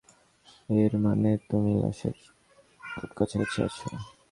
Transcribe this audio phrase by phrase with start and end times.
[0.75, 2.17] এর মানে তুমি লাশের
[2.91, 3.87] খুব কাছাকাছি আছো।